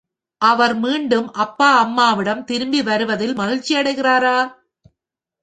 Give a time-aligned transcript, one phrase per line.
[0.41, 4.37] அவர் மீண்டும் அப்பா அம்மாவிடம் திரும்பி வருவதில் மகிழ்ச்சியடைகிறாரா?